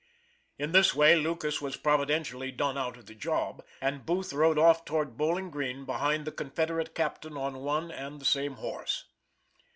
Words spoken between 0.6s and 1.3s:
this way